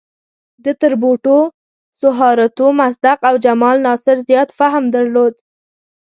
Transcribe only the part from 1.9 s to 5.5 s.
سوهارتو، مصدق او جمال ناصر زیات فهم درلود.